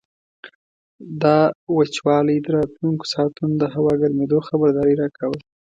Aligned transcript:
دا 1.21 1.37
وچوالی 1.77 2.37
د 2.41 2.47
راتلونکو 2.57 3.03
ساعتونو 3.13 3.53
د 3.57 3.63
هوا 3.73 3.93
ګرمېدو 4.01 4.39
خبرداری 4.47 4.93
راکاوه. 5.01 5.39